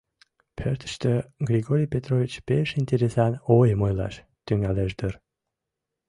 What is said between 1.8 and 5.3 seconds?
Петрович пеш интересан ойым ойлаш тӱҥалеш дыр.